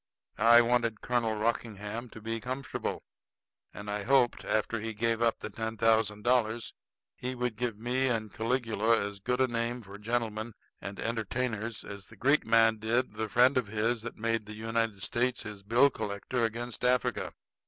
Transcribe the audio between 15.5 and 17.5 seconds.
bill collector against Africa.